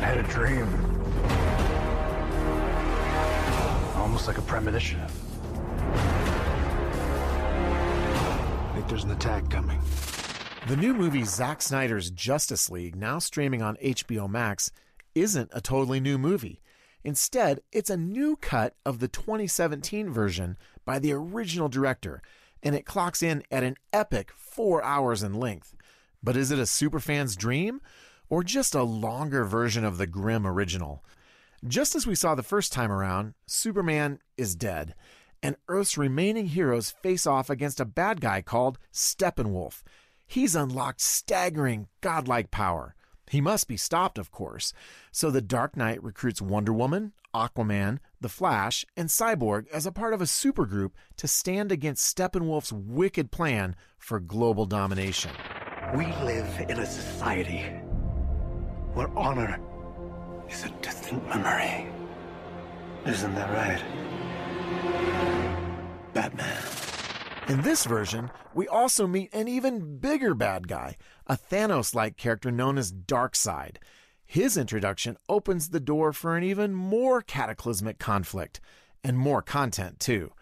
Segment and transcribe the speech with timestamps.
[0.00, 0.66] I had a dream.
[3.96, 4.98] Almost like a premonition.
[8.62, 9.78] I think there's an attack coming.
[10.68, 14.72] The new movie Zack Snyder's Justice League, now streaming on HBO Max,
[15.14, 16.62] isn't a totally new movie.
[17.04, 22.22] Instead, it's a new cut of the 2017 version by the original director,
[22.62, 25.74] and it clocks in at an epic four hours in length.
[26.22, 27.82] But is it a superfan's dream?
[28.30, 31.04] Or just a longer version of the grim original?
[31.66, 34.94] Just as we saw the first time around, Superman is dead,
[35.42, 39.82] and Earth's remaining heroes face off against a bad guy called Steppenwolf.
[40.28, 42.94] He's unlocked staggering, godlike power.
[43.28, 44.72] He must be stopped, of course.
[45.10, 50.14] So the Dark Knight recruits Wonder Woman, Aquaman, The Flash, and Cyborg as a part
[50.14, 55.32] of a supergroup to stand against Steppenwolf's wicked plan for global domination.
[55.96, 57.64] We live in a society
[58.94, 59.60] where honor
[60.48, 61.86] is a distant memory.
[63.06, 63.82] Isn't that right?
[66.12, 66.62] Batman.
[67.48, 70.96] In this version, we also meet an even bigger bad guy,
[71.26, 73.76] a Thanos like character known as Darkseid.
[74.24, 78.60] His introduction opens the door for an even more cataclysmic conflict,
[79.02, 80.32] and more content, too.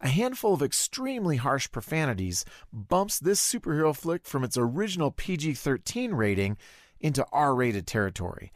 [0.00, 6.12] A handful of extremely harsh profanities bumps this superhero flick from its original PG 13
[6.12, 6.58] rating
[7.02, 8.52] into R rated territory.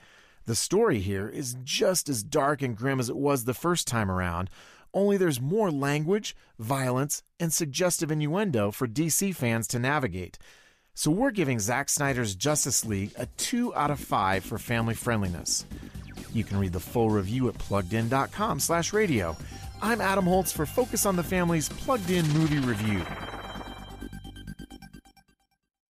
[0.47, 4.11] The story here is just as dark and grim as it was the first time
[4.11, 4.49] around,
[4.95, 10.39] only there's more language, violence, and suggestive innuendo for DC fans to navigate.
[10.95, 15.67] So we're giving Zack Snyder's Justice League a 2 out of 5 for family friendliness.
[16.33, 19.37] You can read the full review at pluggedin.com slash radio.
[19.83, 23.05] I'm Adam Holz for Focus on the Family's Plugged In Movie Review.